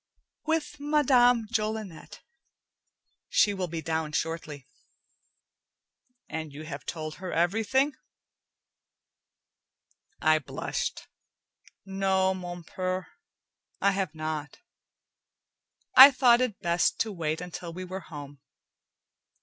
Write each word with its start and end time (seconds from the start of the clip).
"With 0.47 0.79
Madame 0.79 1.45
Jolinet. 1.47 2.21
She 3.29 3.53
will 3.53 3.67
be 3.67 3.83
down 3.83 4.13
shortly." 4.13 4.67
"And 6.27 6.51
you 6.51 6.63
have 6.63 6.87
told 6.87 7.17
her 7.17 7.31
everything?" 7.31 7.93
I 10.19 10.39
blushed. 10.39 11.07
"No, 11.85 12.33
mon 12.33 12.63
purr, 12.63 13.05
I 13.79 13.91
have 13.91 14.15
not. 14.15 14.57
I 15.95 16.09
thought 16.09 16.41
it 16.41 16.59
best 16.61 16.99
to 17.01 17.11
wait 17.11 17.39
until 17.39 17.71
we 17.71 17.83
were 17.85 17.99
home. 17.99 18.41